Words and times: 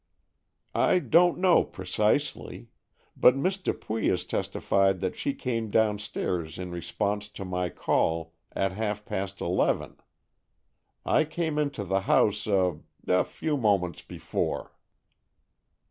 "I 0.73 0.97
don't 0.97 1.37
know 1.37 1.63
precisely. 1.63 2.69
But 3.15 3.35
Miss 3.35 3.59
Dupuy 3.59 4.07
has 4.07 4.25
testified 4.25 4.99
that 4.99 5.15
she 5.15 5.35
came 5.35 5.69
downstairs 5.69 6.57
in 6.57 6.71
response 6.71 7.29
to 7.29 7.45
my 7.45 7.69
call 7.69 8.33
at 8.51 8.71
half 8.71 9.05
past 9.05 9.41
eleven. 9.41 9.97
I 11.05 11.23
came 11.23 11.59
into 11.59 11.83
the 11.83 11.99
house 12.09 12.47
a—a 12.47 13.23
few 13.25 13.57
moments 13.57 14.01
before." 14.01 14.71